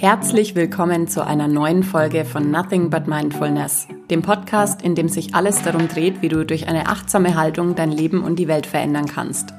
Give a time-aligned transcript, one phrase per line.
[0.00, 5.34] Herzlich willkommen zu einer neuen Folge von Nothing But Mindfulness, dem Podcast, in dem sich
[5.34, 9.04] alles darum dreht, wie du durch eine achtsame Haltung dein Leben und die Welt verändern
[9.04, 9.52] kannst.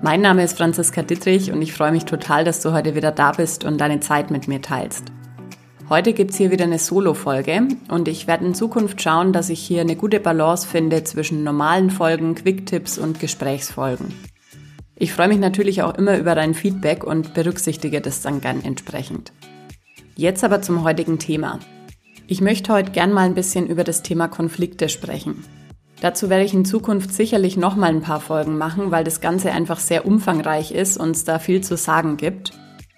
[0.00, 3.32] Mein Name ist Franziska Dittrich und ich freue mich total, dass du heute wieder da
[3.32, 5.06] bist und deine Zeit mit mir teilst.
[5.88, 9.58] Heute gibt es hier wieder eine Solo-Folge und ich werde in Zukunft schauen, dass ich
[9.58, 14.14] hier eine gute Balance finde zwischen normalen Folgen, Quick-Tipps und Gesprächsfolgen.
[14.94, 19.32] Ich freue mich natürlich auch immer über dein Feedback und berücksichtige das dann gern entsprechend.
[20.16, 21.58] Jetzt aber zum heutigen Thema.
[22.26, 25.44] Ich möchte heute gern mal ein bisschen über das Thema Konflikte sprechen.
[26.00, 29.52] Dazu werde ich in Zukunft sicherlich noch mal ein paar Folgen machen, weil das Ganze
[29.52, 32.52] einfach sehr umfangreich ist und es da viel zu sagen gibt.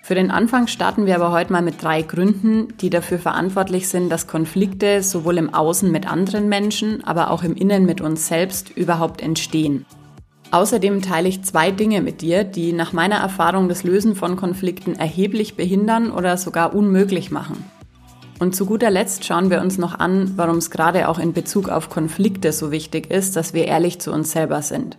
[0.04, 4.10] Für den Anfang starten wir aber heute mal mit drei Gründen, die dafür verantwortlich sind,
[4.10, 8.70] dass Konflikte sowohl im Außen mit anderen Menschen, aber auch im Innen mit uns selbst
[8.70, 9.86] überhaupt entstehen.
[10.52, 14.94] Außerdem teile ich zwei Dinge mit dir, die nach meiner Erfahrung das Lösen von Konflikten
[14.94, 17.64] erheblich behindern oder sogar unmöglich machen.
[18.38, 21.70] Und zu guter Letzt schauen wir uns noch an, warum es gerade auch in Bezug
[21.70, 24.98] auf Konflikte so wichtig ist, dass wir ehrlich zu uns selber sind.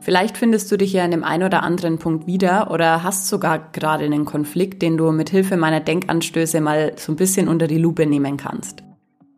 [0.00, 3.58] Vielleicht findest du dich ja in dem einen oder anderen Punkt wieder oder hast sogar
[3.72, 7.78] gerade einen Konflikt, den du mit Hilfe meiner Denkanstöße mal so ein bisschen unter die
[7.78, 8.82] Lupe nehmen kannst.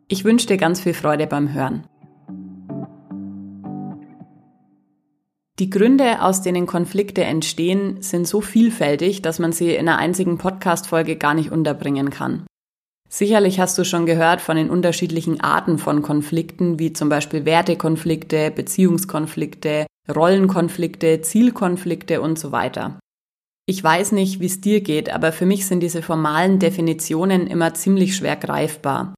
[0.07, 1.83] Ich wünsche dir ganz viel Freude beim Hören.
[5.57, 10.37] Die Gründe, aus denen Konflikte entstehen, sind so vielfältig, dass man sie in einer einzigen
[10.37, 12.45] Podcast-Folge gar nicht unterbringen kann.
[13.07, 18.51] Sicherlich hast du schon gehört von den unterschiedlichen Arten von Konflikten, wie zum Beispiel Wertekonflikte,
[18.51, 22.99] Beziehungskonflikte, Rollenkonflikte, Zielkonflikte und so weiter.
[23.65, 27.73] Ich weiß nicht, wie es dir geht, aber für mich sind diese formalen Definitionen immer
[27.73, 29.15] ziemlich schwer greifbar.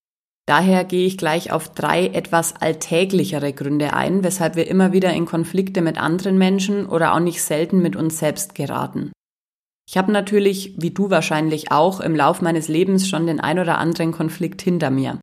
[0.47, 5.25] Daher gehe ich gleich auf drei etwas alltäglichere Gründe ein, weshalb wir immer wieder in
[5.25, 9.11] Konflikte mit anderen Menschen oder auch nicht selten mit uns selbst geraten.
[9.89, 13.77] Ich habe natürlich, wie du wahrscheinlich auch, im Lauf meines Lebens schon den ein oder
[13.77, 15.19] anderen Konflikt hinter mir.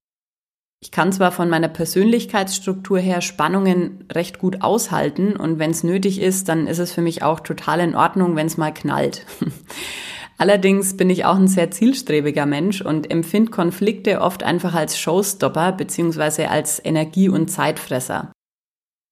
[0.83, 6.21] Ich kann zwar von meiner Persönlichkeitsstruktur her Spannungen recht gut aushalten und wenn es nötig
[6.21, 9.25] ist, dann ist es für mich auch total in Ordnung, wenn es mal knallt.
[10.37, 15.73] Allerdings bin ich auch ein sehr zielstrebiger Mensch und empfinde Konflikte oft einfach als Showstopper
[15.73, 16.47] bzw.
[16.47, 18.33] als Energie- und Zeitfresser.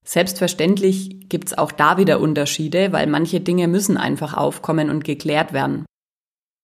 [0.04, 5.86] Selbstverständlich gibt's auch da wieder Unterschiede, weil manche Dinge müssen einfach aufkommen und geklärt werden.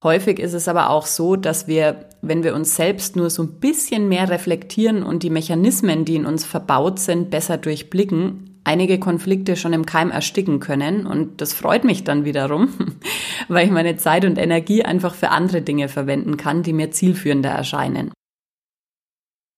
[0.03, 3.61] Häufig ist es aber auch so, dass wir, wenn wir uns selbst nur so ein
[3.61, 9.57] bisschen mehr reflektieren und die Mechanismen, die in uns verbaut sind, besser durchblicken, einige Konflikte
[9.57, 11.07] schon im Keim ersticken können.
[11.07, 12.69] Und das freut mich dann wiederum,
[13.49, 17.49] weil ich meine Zeit und Energie einfach für andere Dinge verwenden kann, die mir zielführender
[17.49, 18.13] erscheinen.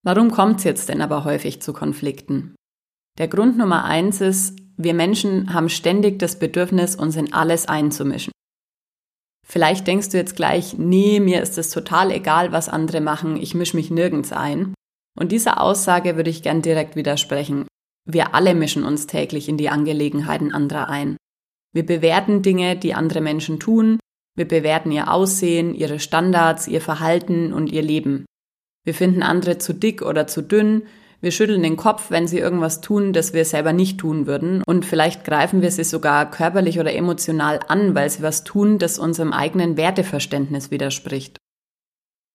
[0.05, 2.55] Warum kommt es jetzt denn aber häufig zu Konflikten?
[3.19, 8.33] Der Grund Nummer eins ist, wir Menschen haben ständig das Bedürfnis, uns in alles einzumischen.
[9.47, 13.57] Vielleicht denkst du jetzt gleich, nee, mir ist es total egal, was andere machen, ich
[13.57, 14.73] mische mich nirgends ein.
[15.19, 17.67] Und dieser Aussage würde ich gern direkt widersprechen.
[18.05, 21.17] Wir alle mischen uns täglich in die Angelegenheiten anderer ein.
[21.73, 23.99] Wir bewerten Dinge, die andere Menschen tun,
[24.37, 28.25] wir bewerten ihr Aussehen, ihre Standards, ihr Verhalten und ihr Leben.
[28.85, 30.85] Wir finden andere zu dick oder zu dünn,
[31.21, 34.87] wir schütteln den Kopf, wenn sie irgendwas tun, das wir selber nicht tun würden, und
[34.87, 39.35] vielleicht greifen wir sie sogar körperlich oder emotional an, weil sie was tun, das unserem
[39.35, 41.37] eigenen Werteverständnis widerspricht.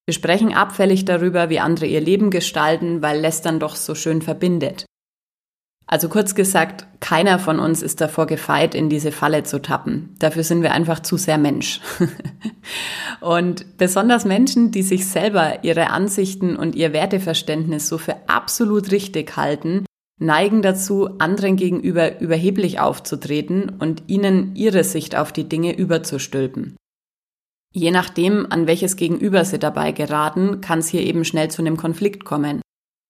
[0.06, 4.86] Wir sprechen abfällig darüber, wie andere ihr Leben gestalten, weil Lästern doch so schön verbindet.
[5.88, 10.16] Also kurz gesagt, keiner von uns ist davor gefeit, in diese Falle zu tappen.
[10.18, 11.80] Dafür sind wir einfach zu sehr Mensch.
[13.20, 19.36] und besonders Menschen, die sich selber ihre Ansichten und ihr Werteverständnis so für absolut richtig
[19.36, 19.86] halten,
[20.18, 26.76] neigen dazu, anderen gegenüber überheblich aufzutreten und ihnen ihre Sicht auf die Dinge überzustülpen.
[27.72, 31.76] Je nachdem, an welches Gegenüber sie dabei geraten, kann es hier eben schnell zu einem
[31.76, 32.62] Konflikt kommen.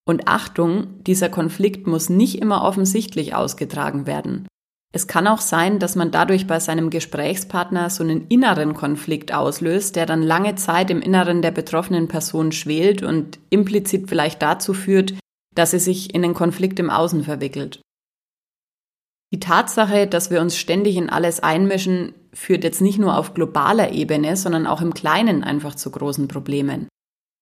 [0.09, 4.47] Und Achtung, dieser Konflikt muss nicht immer offensichtlich ausgetragen werden.
[4.95, 9.97] Es kann auch sein, dass man dadurch bei seinem Gesprächspartner so einen inneren Konflikt auslöst,
[9.97, 15.15] der dann lange Zeit im Inneren der betroffenen Person schwelt und implizit vielleicht dazu führt,
[15.55, 17.81] dass sie sich in den Konflikt im Außen verwickelt.
[19.35, 23.91] Die Tatsache, dass wir uns ständig in alles einmischen, führt jetzt nicht nur auf globaler
[23.91, 26.87] Ebene, sondern auch im Kleinen einfach zu großen Problemen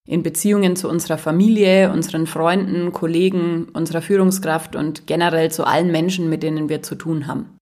[0.06, 6.28] in Beziehungen zu unserer Familie, unseren Freunden, Kollegen, unserer Führungskraft und generell zu allen Menschen,
[6.28, 7.56] mit denen wir zu tun haben.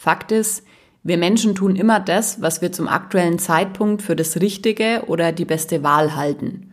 [0.00, 0.64] Fakt ist,
[1.02, 5.44] wir Menschen tun immer das, was wir zum aktuellen Zeitpunkt für das Richtige oder die
[5.44, 6.72] beste Wahl halten.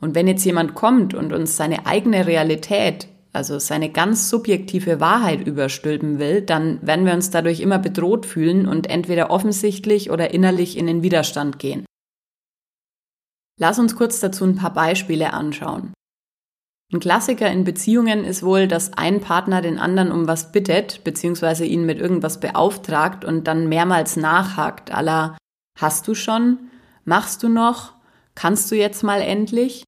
[0.00, 5.46] Und wenn jetzt jemand kommt und uns seine eigene Realität, also seine ganz subjektive Wahrheit
[5.46, 10.76] überstülpen will, dann werden wir uns dadurch immer bedroht fühlen und entweder offensichtlich oder innerlich
[10.76, 11.84] in den Widerstand gehen.
[13.58, 15.92] Lass uns kurz dazu ein paar Beispiele anschauen.
[16.92, 21.66] Ein Klassiker in Beziehungen ist wohl, dass ein Partner den anderen um was bittet, beziehungsweise
[21.66, 25.36] ihn mit irgendwas beauftragt und dann mehrmals nachhakt, aller
[25.78, 26.70] Hast du schon?
[27.04, 27.92] Machst du noch?
[28.34, 29.84] Kannst du jetzt mal endlich?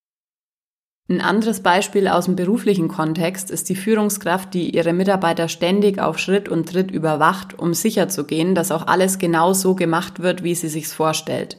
[1.08, 6.18] Ein anderes Beispiel aus dem beruflichen Kontext ist die Führungskraft, die ihre Mitarbeiter ständig auf
[6.18, 10.68] Schritt und Tritt überwacht, um sicherzugehen, dass auch alles genau so gemacht wird, wie sie
[10.68, 11.56] sich's vorstellt.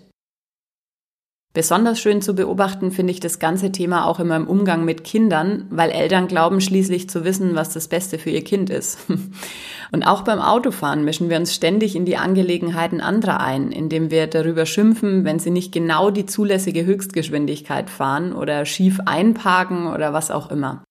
[1.53, 5.65] Besonders schön zu beobachten finde ich das ganze Thema auch immer im Umgang mit Kindern,
[5.69, 8.99] weil Eltern glauben schließlich zu wissen, was das Beste für ihr Kind ist.
[9.91, 14.27] Und auch beim Autofahren mischen wir uns ständig in die Angelegenheiten anderer ein, indem wir
[14.27, 20.31] darüber schimpfen, wenn sie nicht genau die zulässige Höchstgeschwindigkeit fahren oder schief einparken oder was
[20.31, 20.85] auch immer.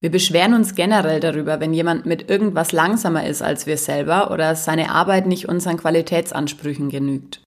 [0.00, 4.54] Wir beschweren uns generell darüber, wenn jemand mit irgendwas langsamer ist als wir selber oder
[4.54, 7.43] seine Arbeit nicht unseren Qualitätsansprüchen genügt.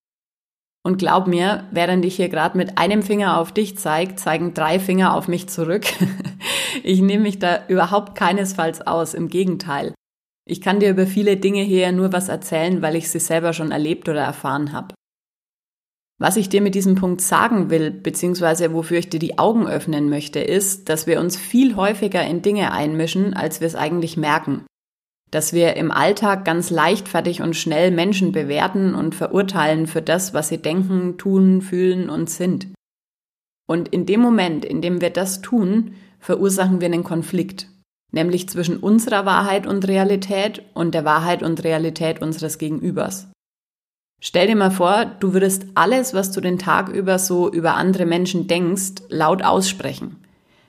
[0.88, 4.80] Und glaub mir, während ich hier gerade mit einem Finger auf dich zeige, zeigen drei
[4.80, 5.84] Finger auf mich zurück.
[6.82, 9.94] ich nehme mich da überhaupt keinesfalls aus, im Gegenteil.
[10.48, 13.72] Ich kann dir über viele Dinge hier nur was erzählen, weil ich sie selber schon
[13.72, 14.96] erlebt oder erfahren habe.
[16.22, 20.10] Was ich dir mit diesem Punkt sagen will, beziehungsweise wofür ich dir die Augen öffnen
[20.10, 24.64] möchte, ist, dass wir uns viel häufiger in Dinge einmischen, als wir es eigentlich merken
[25.32, 30.50] dass wir im Alltag ganz leichtfertig und schnell Menschen bewerten und verurteilen für das, was
[30.50, 32.68] sie denken, tun, fühlen und sind.
[33.68, 37.68] Und in dem Moment, in dem wir das tun, verursachen wir einen Konflikt,
[38.12, 43.28] nämlich zwischen unserer Wahrheit und Realität und der Wahrheit und Realität unseres Gegenübers.
[44.20, 48.06] Stell dir mal vor, du würdest alles, was du den Tag über so über andere
[48.06, 50.16] Menschen denkst, laut aussprechen.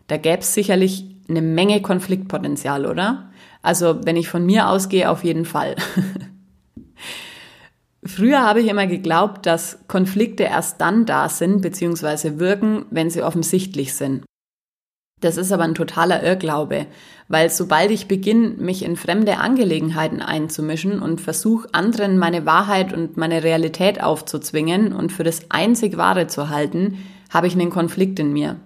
[0.06, 3.27] Da gäbe es sicherlich eine Menge Konfliktpotenzial, oder?
[3.62, 5.76] Also wenn ich von mir ausgehe, auf jeden Fall.
[8.04, 12.38] Früher habe ich immer geglaubt, dass Konflikte erst dann da sind bzw.
[12.38, 14.24] wirken, wenn sie offensichtlich sind.
[15.20, 16.86] Das ist aber ein totaler Irrglaube,
[17.26, 23.16] weil sobald ich beginne, mich in fremde Angelegenheiten einzumischen und versuche, anderen meine Wahrheit und
[23.16, 26.98] meine Realität aufzuzwingen und für das einzig Wahre zu halten,
[27.30, 28.60] habe ich einen Konflikt in mir.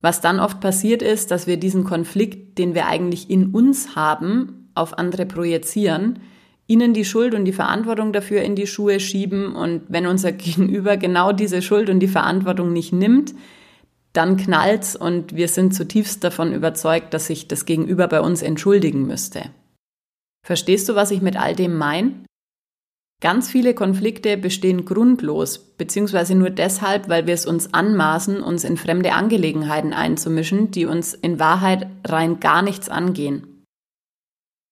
[0.00, 4.70] Was dann oft passiert ist, dass wir diesen Konflikt, den wir eigentlich in uns haben,
[4.74, 6.20] auf andere projizieren,
[6.68, 10.96] ihnen die Schuld und die Verantwortung dafür in die Schuhe schieben und wenn unser Gegenüber
[10.96, 13.34] genau diese Schuld und die Verantwortung nicht nimmt,
[14.12, 19.06] dann knallt's und wir sind zutiefst davon überzeugt, dass sich das Gegenüber bei uns entschuldigen
[19.06, 19.50] müsste.
[20.46, 22.12] Verstehst du, was ich mit all dem meine?
[23.20, 28.76] Ganz viele Konflikte bestehen grundlos, beziehungsweise nur deshalb, weil wir es uns anmaßen, uns in
[28.76, 33.64] fremde Angelegenheiten einzumischen, die uns in Wahrheit rein gar nichts angehen.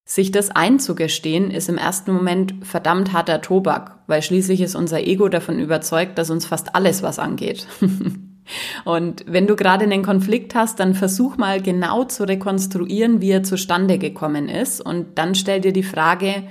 [0.08, 5.28] Sich das einzugestehen, ist im ersten Moment verdammt harter Tobak, weil schließlich ist unser Ego
[5.28, 7.66] davon überzeugt, dass uns fast alles was angeht.
[8.84, 13.42] Und wenn du gerade einen Konflikt hast, dann versuch mal genau zu rekonstruieren, wie er
[13.42, 16.44] zustande gekommen ist und dann stell dir die Frage,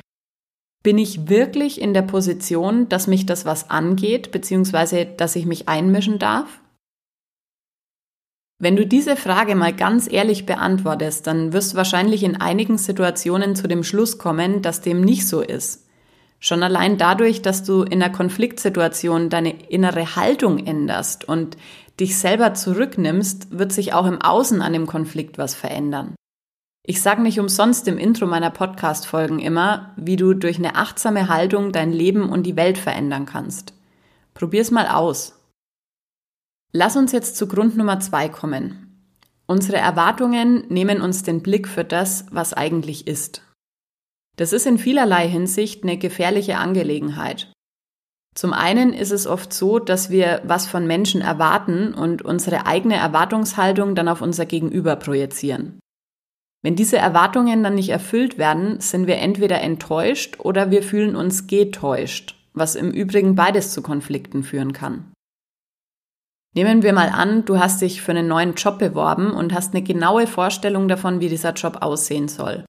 [0.85, 5.67] bin ich wirklich in der Position, dass mich das was angeht, beziehungsweise dass ich mich
[5.67, 6.61] einmischen darf?
[8.59, 13.55] Wenn du diese Frage mal ganz ehrlich beantwortest, dann wirst du wahrscheinlich in einigen Situationen
[13.55, 15.87] zu dem Schluss kommen, dass dem nicht so ist.
[16.39, 21.57] Schon allein dadurch, dass du in einer Konfliktsituation deine innere Haltung änderst und
[21.99, 26.13] dich selber zurücknimmst, wird sich auch im Außen an dem Konflikt was verändern.
[26.87, 31.71] Ich sage nicht umsonst im Intro meiner Podcast-Folgen immer, wie du durch eine achtsame Haltung
[31.71, 33.73] dein Leben und die Welt verändern kannst.
[34.35, 35.33] Probier's mal aus.
[36.73, 39.01] Lass uns jetzt zu Grund Nummer zwei kommen.
[39.47, 43.41] Unsere Erwartungen nehmen uns den Blick für das, was eigentlich ist.
[44.35, 47.51] Das ist in vielerlei Hinsicht eine gefährliche Angelegenheit.
[48.35, 52.97] Zum einen ist es oft so, dass wir was von Menschen erwarten und unsere eigene
[52.97, 55.79] Erwartungshaltung dann auf unser Gegenüber projizieren.
[56.65, 61.45] Wenn diese Erwartungen dann nicht erfüllt werden, sind wir entweder enttäuscht oder wir fühlen uns
[61.45, 65.11] getäuscht, was im Übrigen beides zu Konflikten führen kann.
[66.55, 69.83] Nehmen wir mal an, du hast dich für einen neuen Job beworben und hast eine
[69.83, 72.65] genaue Vorstellung davon, wie dieser Job aussehen soll.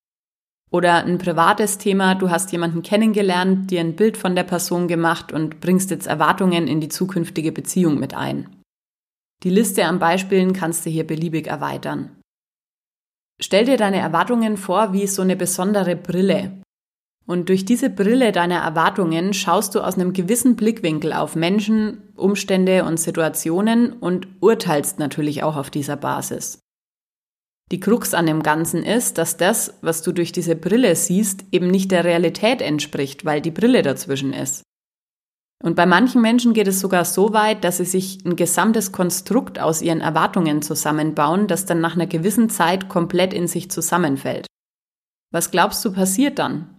[0.71, 5.33] Oder ein privates Thema, du hast jemanden kennengelernt, dir ein Bild von der Person gemacht
[5.33, 8.62] und bringst jetzt Erwartungen in die zukünftige Beziehung mit ein.
[9.43, 12.15] Die Liste an Beispielen kannst du hier beliebig erweitern.
[13.38, 16.62] Stell dir deine Erwartungen vor wie so eine besondere Brille.
[17.26, 22.85] Und durch diese Brille deiner Erwartungen schaust du aus einem gewissen Blickwinkel auf Menschen, Umstände
[22.85, 26.61] und Situationen und urteilst natürlich auch auf dieser Basis.
[27.73, 31.66] Die Krux an dem Ganzen ist, dass das, was du durch diese Brille siehst, eben
[31.66, 34.62] nicht der Realität entspricht, weil die Brille dazwischen ist.
[35.62, 39.58] Und bei manchen Menschen geht es sogar so weit, dass sie sich ein gesamtes Konstrukt
[39.58, 44.46] aus ihren Erwartungen zusammenbauen, das dann nach einer gewissen Zeit komplett in sich zusammenfällt.
[45.32, 46.76] Was glaubst du passiert dann?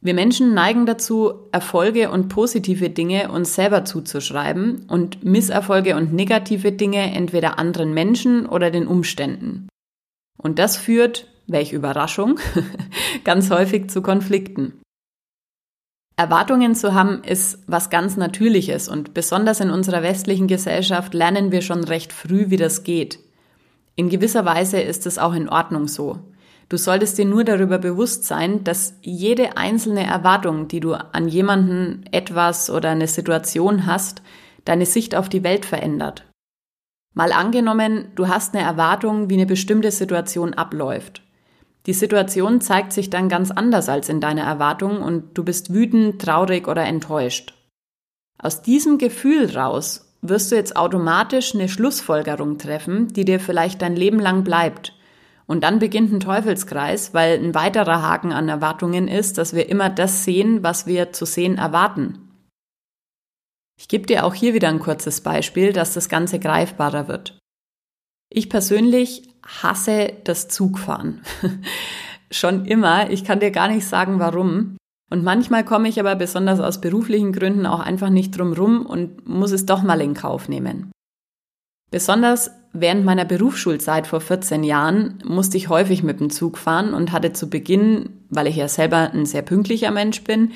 [0.00, 6.70] Wir Menschen neigen dazu, Erfolge und positive Dinge uns selber zuzuschreiben und Misserfolge und negative
[6.70, 9.68] Dinge entweder anderen Menschen oder den Umständen.
[10.36, 12.38] Und das führt, welch Überraschung,
[13.24, 14.80] ganz häufig zu Konflikten.
[16.18, 21.60] Erwartungen zu haben ist was ganz Natürliches und besonders in unserer westlichen Gesellschaft lernen wir
[21.60, 23.18] schon recht früh, wie das geht.
[23.96, 26.18] In gewisser Weise ist es auch in Ordnung so.
[26.70, 32.04] Du solltest dir nur darüber bewusst sein, dass jede einzelne Erwartung, die du an jemanden,
[32.12, 34.22] etwas oder eine Situation hast,
[34.64, 36.24] deine Sicht auf die Welt verändert.
[37.12, 41.22] Mal angenommen, du hast eine Erwartung, wie eine bestimmte Situation abläuft.
[41.86, 46.20] Die Situation zeigt sich dann ganz anders als in deiner Erwartung und du bist wütend,
[46.20, 47.54] traurig oder enttäuscht.
[48.38, 53.94] Aus diesem Gefühl raus wirst du jetzt automatisch eine Schlussfolgerung treffen, die dir vielleicht dein
[53.94, 54.94] Leben lang bleibt.
[55.46, 59.88] Und dann beginnt ein Teufelskreis, weil ein weiterer Haken an Erwartungen ist, dass wir immer
[59.88, 62.18] das sehen, was wir zu sehen erwarten.
[63.78, 67.38] Ich gebe dir auch hier wieder ein kurzes Beispiel, dass das Ganze greifbarer wird.
[68.28, 71.22] Ich persönlich hasse das Zugfahren.
[72.30, 73.10] Schon immer.
[73.10, 74.76] Ich kann dir gar nicht sagen, warum.
[75.10, 79.28] Und manchmal komme ich aber besonders aus beruflichen Gründen auch einfach nicht drum rum und
[79.28, 80.90] muss es doch mal in Kauf nehmen.
[81.92, 87.12] Besonders während meiner Berufsschulzeit vor 14 Jahren musste ich häufig mit dem Zug fahren und
[87.12, 90.50] hatte zu Beginn, weil ich ja selber ein sehr pünktlicher Mensch bin,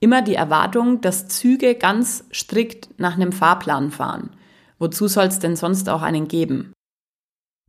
[0.00, 4.30] immer die Erwartung, dass Züge ganz strikt nach einem Fahrplan fahren.
[4.78, 6.72] Wozu soll es denn sonst auch einen geben?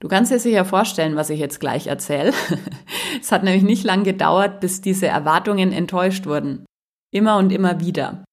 [0.01, 2.33] Du kannst dir sicher vorstellen, was ich jetzt gleich erzähle.
[3.21, 6.65] es hat nämlich nicht lang gedauert, bis diese Erwartungen enttäuscht wurden.
[7.13, 8.25] Immer und immer wieder.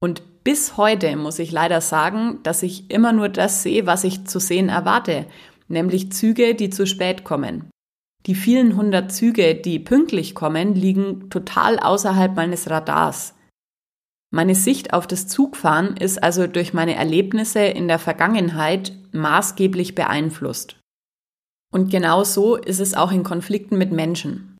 [0.00, 4.24] Und bis heute muss ich leider sagen, dass ich immer nur das sehe, was ich
[4.26, 5.26] zu sehen erwarte,
[5.68, 7.68] nämlich Züge, die zu spät kommen.
[8.24, 13.34] Die vielen hundert Züge, die pünktlich kommen, liegen total außerhalb meines Radars.
[14.30, 20.78] Meine Sicht auf das Zugfahren ist also durch meine Erlebnisse in der Vergangenheit maßgeblich beeinflusst.
[21.74, 24.56] Und genau so ist es auch in Konflikten mit Menschen.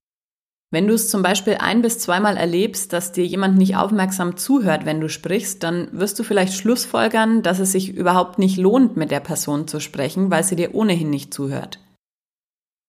[0.73, 4.85] Wenn du es zum Beispiel ein bis zweimal erlebst, dass dir jemand nicht aufmerksam zuhört,
[4.85, 9.13] wenn du sprichst, dann wirst du vielleicht schlussfolgern, dass es sich überhaupt nicht lohnt, mit
[9.13, 11.79] der Person zu sprechen, weil sie dir ohnehin nicht zuhört.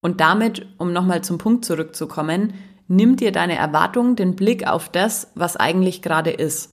[0.01, 2.55] Und damit, um nochmal zum Punkt zurückzukommen,
[2.88, 6.72] nimmt dir deine Erwartung den Blick auf das, was eigentlich gerade ist.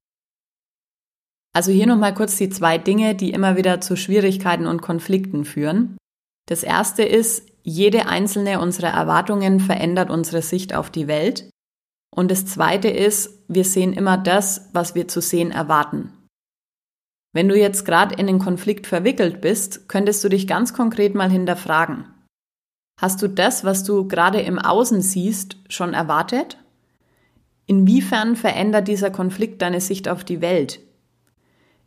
[1.54, 5.98] Also hier nochmal kurz die zwei Dinge, die immer wieder zu Schwierigkeiten und Konflikten führen.
[6.46, 11.48] Das erste ist, jede einzelne unserer Erwartungen verändert unsere Sicht auf die Welt.
[12.14, 16.12] Und das zweite ist, wir sehen immer das, was wir zu sehen erwarten.
[17.32, 21.30] Wenn du jetzt gerade in den Konflikt verwickelt bist, könntest du dich ganz konkret mal
[21.30, 22.04] hinterfragen.
[23.00, 26.58] Hast du das, was du gerade im Außen siehst, schon erwartet?
[27.66, 30.80] Inwiefern verändert dieser Konflikt deine Sicht auf die Welt?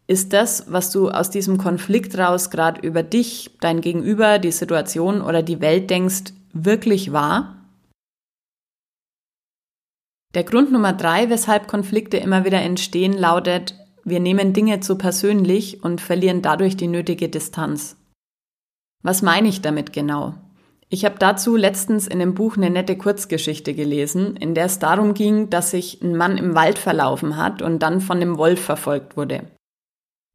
[0.07, 5.21] Ist das, was du aus diesem Konflikt raus gerade über dich, dein Gegenüber, die Situation
[5.21, 7.55] oder die Welt denkst, wirklich wahr?
[10.35, 15.83] Der Grund Nummer drei, weshalb Konflikte immer wieder entstehen, lautet, wir nehmen Dinge zu persönlich
[15.83, 17.95] und verlieren dadurch die nötige Distanz.
[19.01, 20.35] Was meine ich damit genau?
[20.89, 25.15] Ich habe dazu letztens in dem Buch eine nette Kurzgeschichte gelesen, in der es darum
[25.15, 29.17] ging, dass sich ein Mann im Wald verlaufen hat und dann von dem Wolf verfolgt
[29.17, 29.47] wurde.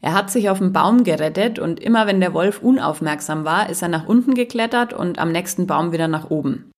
[0.03, 3.83] Er hat sich auf den Baum gerettet und immer wenn der Wolf unaufmerksam war, ist
[3.83, 6.71] er nach unten geklettert und am nächsten Baum wieder nach oben.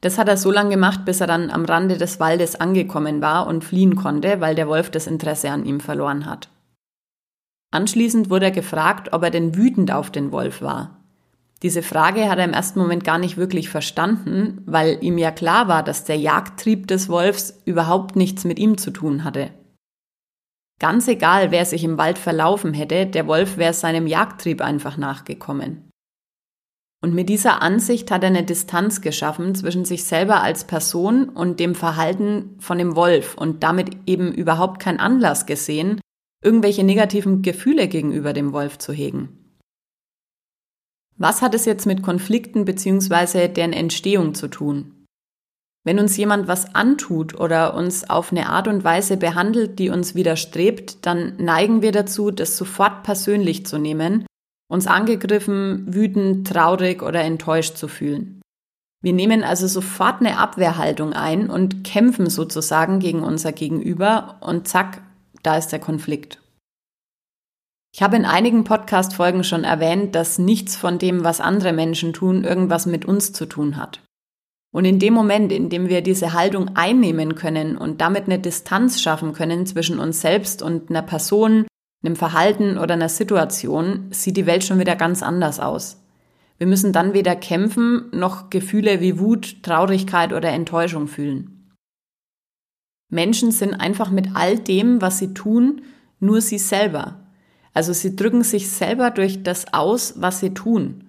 [0.00, 3.46] Das hat er so lange gemacht, bis er dann am Rande des Waldes angekommen war
[3.46, 6.48] und fliehen konnte, weil der Wolf das Interesse an ihm verloren hat.
[7.72, 11.00] Anschließend wurde er gefragt, ob er denn wütend auf den Wolf war.
[11.62, 15.68] Diese Frage hat er im ersten Moment gar nicht wirklich verstanden, weil ihm ja klar
[15.68, 19.50] war, dass der Jagdtrieb des Wolfs überhaupt nichts mit ihm zu tun hatte.
[20.78, 25.90] Ganz egal, wer sich im Wald verlaufen hätte, der Wolf wäre seinem Jagdtrieb einfach nachgekommen.
[27.02, 31.60] Und mit dieser Ansicht hat er eine Distanz geschaffen zwischen sich selber als Person und
[31.60, 36.00] dem Verhalten von dem Wolf und damit eben überhaupt keinen Anlass gesehen,
[36.42, 39.46] irgendwelche negativen Gefühle gegenüber dem Wolf zu hegen.
[41.16, 43.48] Was hat es jetzt mit Konflikten bzw.
[43.48, 44.95] deren Entstehung zu tun?
[45.86, 50.16] Wenn uns jemand was antut oder uns auf eine Art und Weise behandelt, die uns
[50.16, 54.26] widerstrebt, dann neigen wir dazu, das sofort persönlich zu nehmen,
[54.68, 58.42] uns angegriffen, wütend, traurig oder enttäuscht zu fühlen.
[59.00, 65.02] Wir nehmen also sofort eine Abwehrhaltung ein und kämpfen sozusagen gegen unser Gegenüber und zack,
[65.44, 66.40] da ist der Konflikt.
[67.94, 72.42] Ich habe in einigen Podcast-Folgen schon erwähnt, dass nichts von dem, was andere Menschen tun,
[72.42, 74.00] irgendwas mit uns zu tun hat.
[74.76, 79.00] Und in dem Moment, in dem wir diese Haltung einnehmen können und damit eine Distanz
[79.00, 81.66] schaffen können zwischen uns selbst und einer Person,
[82.04, 86.02] einem Verhalten oder einer Situation, sieht die Welt schon wieder ganz anders aus.
[86.58, 91.72] Wir müssen dann weder kämpfen noch Gefühle wie Wut, Traurigkeit oder Enttäuschung fühlen.
[93.08, 95.80] Menschen sind einfach mit all dem, was sie tun,
[96.20, 97.26] nur sie selber.
[97.72, 101.05] Also sie drücken sich selber durch das aus, was sie tun.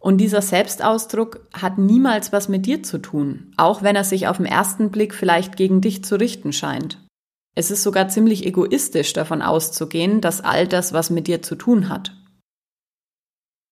[0.00, 4.36] Und dieser Selbstausdruck hat niemals was mit dir zu tun, auch wenn er sich auf
[4.36, 6.98] den ersten Blick vielleicht gegen dich zu richten scheint.
[7.54, 11.88] Es ist sogar ziemlich egoistisch davon auszugehen, dass all das was mit dir zu tun
[11.88, 12.12] hat.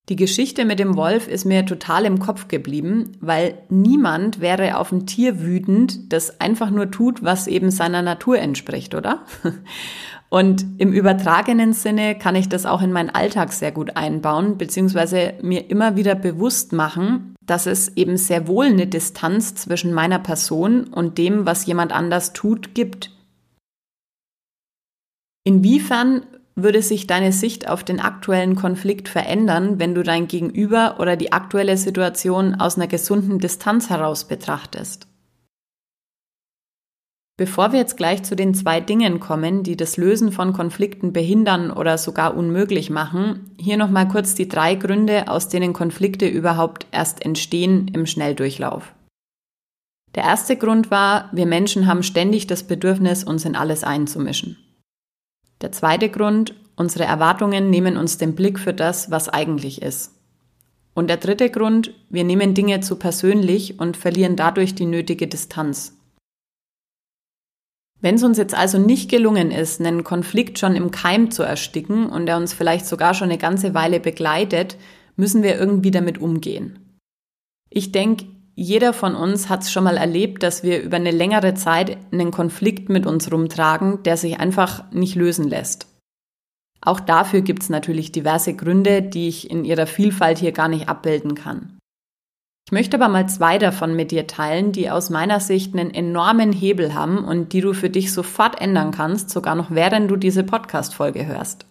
[0.09, 4.93] Die Geschichte mit dem Wolf ist mir total im Kopf geblieben, weil niemand wäre auf
[4.93, 9.25] ein Tier wütend, das einfach nur tut, was eben seiner Natur entspricht, oder?
[10.37, 15.33] Und im übertragenen Sinne kann ich das auch in meinen Alltag sehr gut einbauen, beziehungsweise
[15.41, 20.89] mir immer wieder bewusst machen, dass es eben sehr wohl eine Distanz zwischen meiner Person
[20.89, 23.13] und dem, was jemand anders tut, gibt.
[25.43, 31.17] Inwiefern würde sich deine Sicht auf den aktuellen Konflikt verändern, wenn du dein Gegenüber oder
[31.17, 35.09] die aktuelle Situation aus einer gesunden Distanz heraus betrachtest?
[37.39, 41.71] Bevor wir jetzt gleich zu den zwei Dingen kommen, die das Lösen von Konflikten behindern
[41.71, 47.23] oder sogar unmöglich machen, hier nochmal kurz die drei Gründe, aus denen Konflikte überhaupt erst
[47.23, 48.95] entstehen im Schnelldurchlauf.
[50.15, 54.57] Der erste Grund war, wir Menschen haben ständig das Bedürfnis, uns in alles einzumischen.
[55.61, 60.15] Der zweite Grund, unsere Erwartungen nehmen uns den Blick für das, was eigentlich ist.
[60.95, 65.96] Und der dritte Grund, wir nehmen Dinge zu persönlich und verlieren dadurch die nötige Distanz.
[68.01, 72.09] Wenn es uns jetzt also nicht gelungen ist, einen Konflikt schon im Keim zu ersticken
[72.09, 74.77] und er uns vielleicht sogar schon eine ganze Weile begleitet,
[75.17, 76.99] müssen wir irgendwie damit umgehen.
[77.71, 81.55] Ich denke, jeder von uns hat es schon mal erlebt, dass wir über eine längere
[81.55, 85.87] Zeit einen Konflikt mit uns rumtragen, der sich einfach nicht lösen lässt.
[86.81, 90.89] Auch dafür gibt es natürlich diverse Gründe, die ich in ihrer Vielfalt hier gar nicht
[90.89, 91.76] abbilden kann.
[92.67, 96.53] Ich möchte aber mal zwei davon mit dir teilen, die aus meiner Sicht einen enormen
[96.53, 100.43] Hebel haben und die du für dich sofort ändern kannst, sogar noch während du diese
[100.43, 101.65] Podcast-Folge hörst.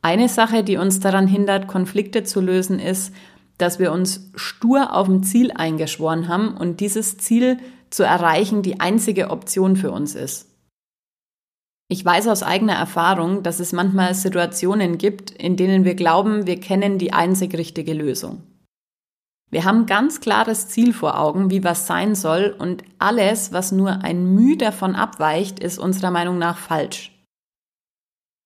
[0.00, 3.12] Eine Sache, die uns daran hindert, Konflikte zu lösen, ist,
[3.58, 7.58] dass wir uns stur auf ein Ziel eingeschworen haben und dieses Ziel
[7.90, 10.54] zu erreichen die einzige Option für uns ist.
[11.88, 16.60] Ich weiß aus eigener Erfahrung, dass es manchmal Situationen gibt, in denen wir glauben, wir
[16.60, 18.42] kennen die einzig richtige Lösung.
[19.50, 24.02] Wir haben ganz klares Ziel vor Augen, wie was sein soll, und alles, was nur
[24.04, 27.12] ein Mühe davon abweicht, ist unserer Meinung nach falsch.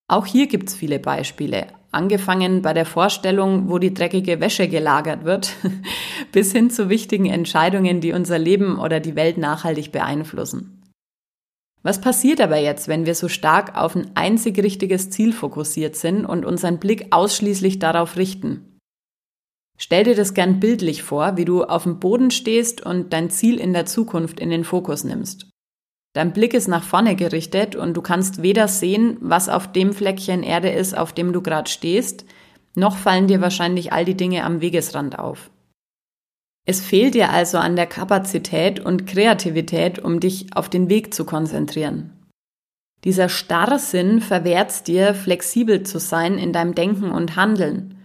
[0.08, 5.56] Auch hier gibt's viele Beispiele, angefangen bei der Vorstellung, wo die dreckige Wäsche gelagert wird,
[6.32, 10.82] bis hin zu wichtigen Entscheidungen, die unser Leben oder die Welt nachhaltig beeinflussen.
[11.82, 16.24] Was passiert aber jetzt, wenn wir so stark auf ein einzig richtiges Ziel fokussiert sind
[16.24, 18.71] und unseren Blick ausschließlich darauf richten?
[19.78, 23.58] Stell dir das gern bildlich vor, wie du auf dem Boden stehst und dein Ziel
[23.58, 25.48] in der Zukunft in den Fokus nimmst.
[26.14, 30.42] Dein Blick ist nach vorne gerichtet und du kannst weder sehen, was auf dem Fleckchen
[30.42, 32.26] Erde ist, auf dem du gerade stehst,
[32.74, 35.50] noch fallen dir wahrscheinlich all die Dinge am Wegesrand auf.
[36.64, 41.24] Es fehlt dir also an der Kapazität und Kreativität, um dich auf den Weg zu
[41.24, 42.12] konzentrieren.
[43.04, 47.98] Dieser Starrsinn verwehrt dir, flexibel zu sein in deinem Denken und Handeln.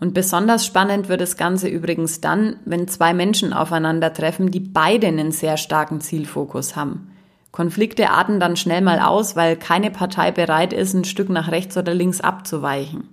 [0.00, 5.30] Und besonders spannend wird das Ganze übrigens dann, wenn zwei Menschen aufeinandertreffen, die beide einen
[5.30, 7.10] sehr starken Zielfokus haben.
[7.52, 11.76] Konflikte arten dann schnell mal aus, weil keine Partei bereit ist, ein Stück nach rechts
[11.76, 13.08] oder links abzuweichen.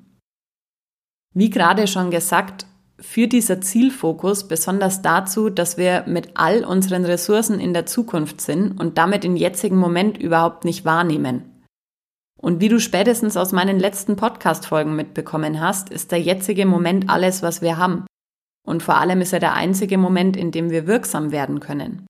[1.34, 2.66] Wie gerade schon gesagt,
[3.00, 8.80] führt dieser Zielfokus besonders dazu, dass wir mit all unseren Ressourcen in der Zukunft sind
[8.80, 11.51] und damit den jetzigen Moment überhaupt nicht wahrnehmen.
[12.42, 17.44] Und wie du spätestens aus meinen letzten Podcast-Folgen mitbekommen hast, ist der jetzige Moment alles,
[17.44, 18.06] was wir haben.
[18.68, 22.08] Und vor allem ist er der einzige Moment, in dem wir wirksam werden können.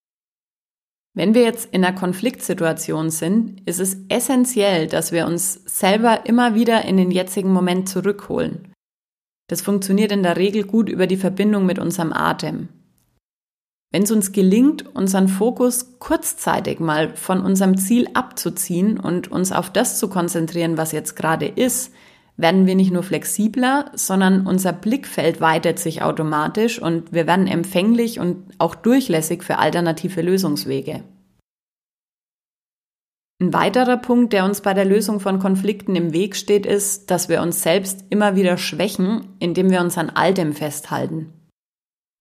[1.13, 6.56] Wenn wir jetzt in einer Konfliktsituation sind, ist es essentiell, dass wir uns selber immer
[6.56, 8.74] wieder in den jetzigen Moment zurückholen.
[9.50, 12.70] Das funktioniert in der Regel gut über die Verbindung mit unserem Atem.
[13.92, 19.70] Wenn es uns gelingt, unseren Fokus kurzzeitig mal von unserem Ziel abzuziehen und uns auf
[19.70, 21.94] das zu konzentrieren, was jetzt gerade ist,
[22.38, 28.20] werden wir nicht nur flexibler, sondern unser Blickfeld weitet sich automatisch und wir werden empfänglich
[28.20, 31.04] und auch durchlässig für alternative Lösungswege.
[33.42, 37.28] Ein weiterer Punkt, der uns bei der Lösung von Konflikten im Weg steht, ist, dass
[37.28, 41.34] wir uns selbst immer wieder schwächen, indem wir uns an Altem festhalten.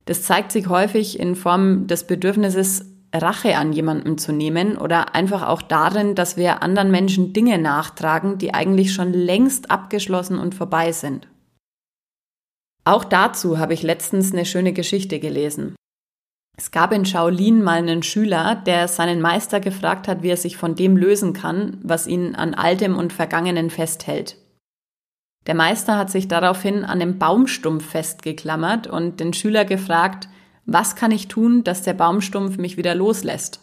[0.04, 5.46] Das zeigt sich häufig in Form des Bedürfnisses, Rache an jemandem zu nehmen oder einfach
[5.46, 10.92] auch darin, dass wir anderen Menschen Dinge nachtragen, die eigentlich schon längst abgeschlossen und vorbei
[10.92, 11.28] sind.
[12.84, 15.74] Auch dazu habe ich letztens eine schöne Geschichte gelesen.
[16.56, 20.56] Es gab in Shaolin mal einen Schüler, der seinen Meister gefragt hat, wie er sich
[20.56, 24.36] von dem lösen kann, was ihn an Altem und Vergangenen festhält.
[25.46, 30.28] Der Meister hat sich daraufhin an einem Baumstumpf festgeklammert und den Schüler gefragt,
[30.66, 33.60] was kann ich tun, dass der Baumstumpf mich wieder loslässt?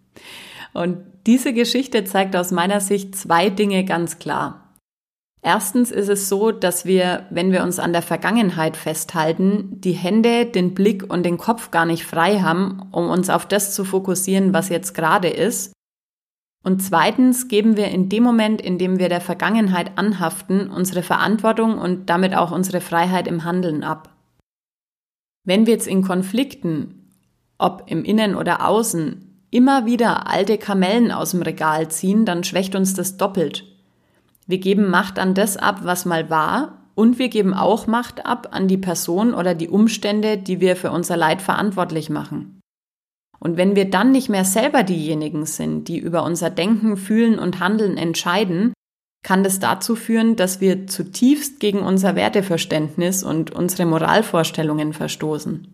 [0.72, 4.62] und diese Geschichte zeigt aus meiner Sicht zwei Dinge ganz klar.
[5.44, 10.46] Erstens ist es so, dass wir, wenn wir uns an der Vergangenheit festhalten, die Hände,
[10.46, 14.54] den Blick und den Kopf gar nicht frei haben, um uns auf das zu fokussieren,
[14.54, 15.72] was jetzt gerade ist.
[16.62, 21.78] Und zweitens geben wir in dem Moment, in dem wir der Vergangenheit anhaften, unsere Verantwortung
[21.78, 24.14] und damit auch unsere Freiheit im Handeln ab.
[25.44, 27.10] Wenn wir jetzt in Konflikten,
[27.58, 32.76] ob im Innen oder Außen, immer wieder alte Kamellen aus dem Regal ziehen, dann schwächt
[32.76, 33.64] uns das doppelt.
[34.46, 38.48] Wir geben Macht an das ab, was mal war, und wir geben auch Macht ab
[38.52, 42.61] an die Person oder die Umstände, die wir für unser Leid verantwortlich machen.
[43.42, 47.58] Und wenn wir dann nicht mehr selber diejenigen sind, die über unser Denken, Fühlen und
[47.58, 48.72] Handeln entscheiden,
[49.24, 55.72] kann das dazu führen, dass wir zutiefst gegen unser Werteverständnis und unsere Moralvorstellungen verstoßen.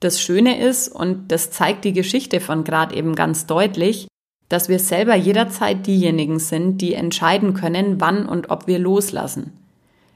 [0.00, 4.06] Das Schöne ist, und das zeigt die Geschichte von Grad eben ganz deutlich,
[4.50, 9.52] dass wir selber jederzeit diejenigen sind, die entscheiden können, wann und ob wir loslassen.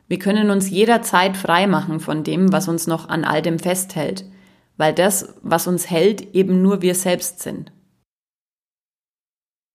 [0.07, 4.27] Wir können uns jederzeit frei machen von dem, was uns noch an all dem festhält,
[4.81, 7.71] weil das, was uns hält, eben nur wir selbst sind.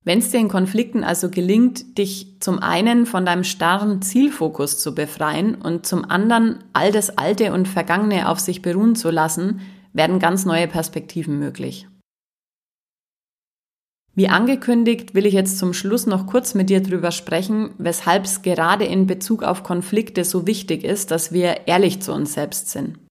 [0.03, 4.95] Wenn es dir in Konflikten also gelingt, dich zum einen von deinem starren Zielfokus zu
[4.95, 9.61] befreien und zum anderen all das Alte und Vergangene auf sich beruhen zu lassen,
[9.93, 11.87] werden ganz neue Perspektiven möglich.
[14.15, 18.41] Wie angekündigt will ich jetzt zum Schluss noch kurz mit dir drüber sprechen, weshalb es
[18.41, 23.04] gerade in Bezug auf Konflikte so wichtig ist, dass wir ehrlich zu uns selbst sind.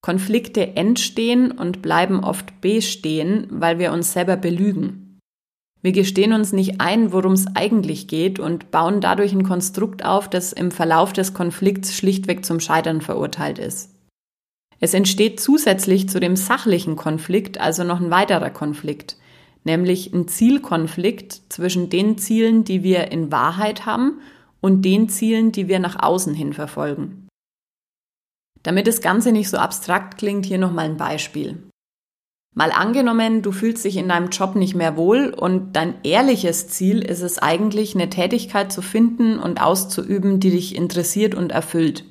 [0.00, 5.18] Konflikte entstehen und bleiben oft bestehen, weil wir uns selber belügen.
[5.82, 10.28] Wir gestehen uns nicht ein, worum es eigentlich geht und bauen dadurch ein Konstrukt auf,
[10.28, 13.94] das im Verlauf des Konflikts schlichtweg zum Scheitern verurteilt ist.
[14.80, 19.16] Es entsteht zusätzlich zu dem sachlichen Konflikt also noch ein weiterer Konflikt–
[19.68, 24.20] nämlich ein Zielkonflikt zwischen den Zielen, die wir in Wahrheit haben
[24.60, 27.27] und den Zielen, die wir nach außen hin verfolgen.
[28.62, 31.62] Damit das Ganze nicht so abstrakt klingt, hier nochmal ein Beispiel.
[32.54, 37.02] Mal angenommen, du fühlst dich in deinem Job nicht mehr wohl und dein ehrliches Ziel
[37.02, 42.04] ist es eigentlich, eine Tätigkeit zu finden und auszuüben, die dich interessiert und erfüllt.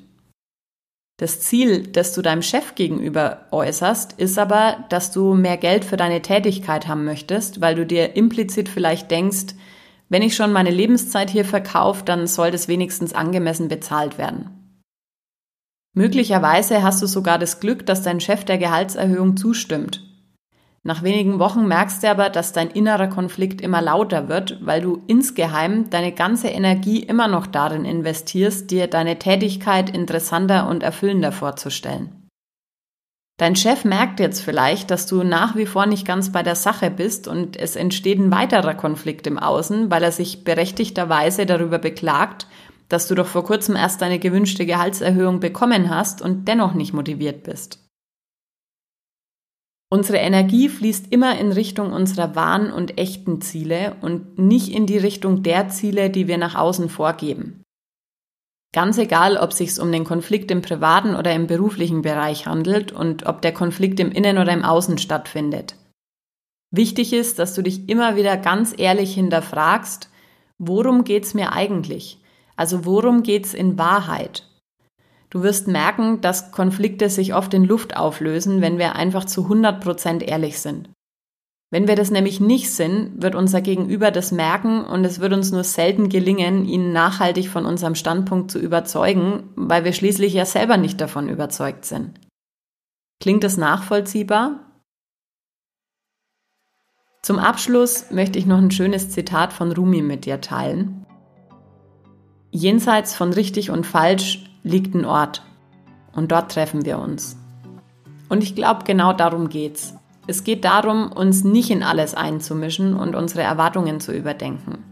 [1.18, 5.96] Das Ziel, das du deinem Chef gegenüber äußerst, ist aber, dass du mehr Geld für
[5.96, 9.54] deine Tätigkeit haben möchtest, weil du dir implizit vielleicht denkst,
[10.08, 14.57] wenn ich schon meine Lebenszeit hier verkaufe, dann soll das wenigstens angemessen bezahlt werden.
[15.94, 20.04] Möglicherweise hast du sogar das Glück, dass dein Chef der Gehaltserhöhung zustimmt.
[20.84, 25.02] Nach wenigen Wochen merkst du aber, dass dein innerer Konflikt immer lauter wird, weil du
[25.06, 32.18] insgeheim deine ganze Energie immer noch darin investierst, dir deine Tätigkeit interessanter und erfüllender vorzustellen.
[33.38, 36.90] Dein Chef merkt jetzt vielleicht, dass du nach wie vor nicht ganz bei der Sache
[36.90, 42.48] bist und es entsteht ein weiterer Konflikt im Außen, weil er sich berechtigterweise darüber beklagt,
[42.88, 47.42] dass du doch vor kurzem erst deine gewünschte Gehaltserhöhung bekommen hast und dennoch nicht motiviert
[47.42, 47.84] bist.
[49.90, 54.98] Unsere Energie fließt immer in Richtung unserer wahren und echten Ziele und nicht in die
[54.98, 57.62] Richtung der Ziele, die wir nach außen vorgeben.
[58.74, 63.24] Ganz egal, ob sich um den Konflikt im privaten oder im beruflichen Bereich handelt und
[63.24, 65.74] ob der Konflikt im Innen oder im Außen stattfindet.
[66.70, 70.10] Wichtig ist, dass du dich immer wieder ganz ehrlich hinterfragst,
[70.58, 72.20] worum geht's mir eigentlich?
[72.58, 74.44] Also worum geht's in Wahrheit?
[75.30, 79.80] Du wirst merken, dass Konflikte sich oft in Luft auflösen, wenn wir einfach zu 100
[79.80, 80.90] Prozent ehrlich sind.
[81.70, 85.52] Wenn wir das nämlich nicht sind, wird unser Gegenüber das merken und es wird uns
[85.52, 90.78] nur selten gelingen, ihn nachhaltig von unserem Standpunkt zu überzeugen, weil wir schließlich ja selber
[90.78, 92.18] nicht davon überzeugt sind.
[93.20, 94.64] Klingt das nachvollziehbar?
[97.22, 101.04] Zum Abschluss möchte ich noch ein schönes Zitat von Rumi mit dir teilen.
[102.50, 105.42] Jenseits von richtig und falsch liegt ein Ort.
[106.12, 107.36] Und dort treffen wir uns.
[108.28, 109.94] Und ich glaube, genau darum geht's.
[110.26, 114.84] Es geht darum, uns nicht in alles einzumischen und unsere Erwartungen zu überdenken.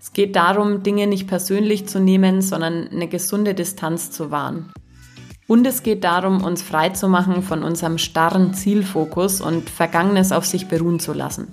[0.00, 4.72] Es geht darum, Dinge nicht persönlich zu nehmen, sondern eine gesunde Distanz zu wahren.
[5.46, 10.46] Und es geht darum, uns frei zu machen von unserem starren Zielfokus und Vergangenes auf
[10.46, 11.48] sich beruhen zu lassen.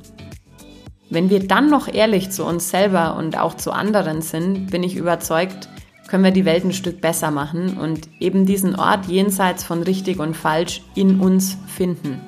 [1.11, 4.95] Wenn wir dann noch ehrlich zu uns selber und auch zu anderen sind, bin ich
[4.95, 5.67] überzeugt,
[6.07, 10.19] können wir die Welt ein Stück besser machen und eben diesen Ort jenseits von richtig
[10.19, 12.21] und falsch in uns finden.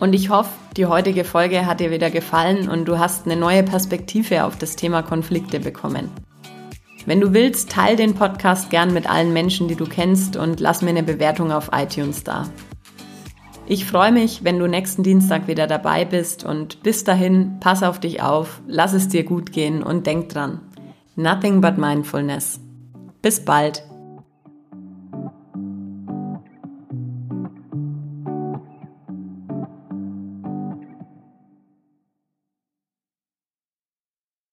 [0.00, 3.62] Und ich hoffe, die heutige Folge hat dir wieder gefallen und du hast eine neue
[3.62, 6.10] Perspektive auf das Thema Konflikte bekommen.
[7.06, 10.82] Wenn du willst, teile den Podcast gern mit allen Menschen, die du kennst und lass
[10.82, 12.46] mir eine Bewertung auf iTunes da.
[13.68, 17.98] Ich freue mich, wenn du nächsten Dienstag wieder dabei bist und bis dahin, pass auf
[17.98, 20.60] dich auf, lass es dir gut gehen und denk dran.
[21.16, 22.60] Nothing but mindfulness.
[23.22, 23.82] Bis bald.